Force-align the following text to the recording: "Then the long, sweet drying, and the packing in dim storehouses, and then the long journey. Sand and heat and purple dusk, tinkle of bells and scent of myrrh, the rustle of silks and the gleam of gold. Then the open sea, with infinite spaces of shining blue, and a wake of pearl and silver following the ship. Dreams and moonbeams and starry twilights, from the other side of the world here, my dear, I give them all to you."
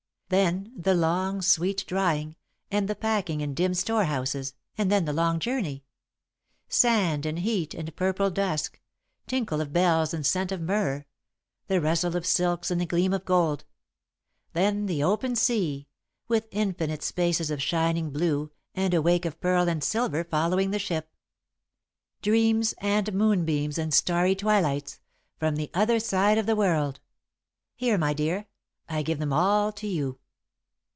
"Then 0.31 0.71
the 0.77 0.93
long, 0.93 1.41
sweet 1.41 1.83
drying, 1.85 2.37
and 2.71 2.87
the 2.87 2.95
packing 2.95 3.41
in 3.41 3.53
dim 3.53 3.73
storehouses, 3.73 4.53
and 4.77 4.89
then 4.89 5.03
the 5.03 5.11
long 5.11 5.39
journey. 5.41 5.83
Sand 6.69 7.25
and 7.25 7.39
heat 7.39 7.73
and 7.73 7.93
purple 7.97 8.29
dusk, 8.29 8.79
tinkle 9.27 9.59
of 9.59 9.73
bells 9.73 10.13
and 10.13 10.25
scent 10.25 10.53
of 10.53 10.61
myrrh, 10.61 11.03
the 11.67 11.81
rustle 11.81 12.15
of 12.15 12.25
silks 12.25 12.71
and 12.71 12.79
the 12.79 12.85
gleam 12.85 13.11
of 13.11 13.25
gold. 13.25 13.65
Then 14.53 14.85
the 14.85 15.03
open 15.03 15.35
sea, 15.35 15.89
with 16.29 16.47
infinite 16.51 17.03
spaces 17.03 17.51
of 17.51 17.61
shining 17.61 18.09
blue, 18.11 18.51
and 18.73 18.93
a 18.93 19.01
wake 19.01 19.25
of 19.25 19.41
pearl 19.41 19.67
and 19.67 19.83
silver 19.83 20.23
following 20.23 20.71
the 20.71 20.79
ship. 20.79 21.13
Dreams 22.21 22.73
and 22.77 23.11
moonbeams 23.11 23.77
and 23.77 23.93
starry 23.93 24.35
twilights, 24.35 25.01
from 25.37 25.57
the 25.57 25.69
other 25.73 25.99
side 25.99 26.37
of 26.37 26.45
the 26.45 26.55
world 26.55 27.01
here, 27.75 27.97
my 27.97 28.13
dear, 28.13 28.47
I 28.87 29.01
give 29.01 29.19
them 29.19 29.33
all 29.33 29.73
to 29.73 29.87
you." 29.87 30.19